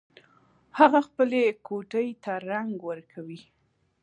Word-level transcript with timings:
هغه 0.79 0.99
خپلې 1.07 1.41
کوټۍ 1.67 2.09
ته 2.23 2.31
رنګ 2.49 2.71
ورکوي 2.89 3.39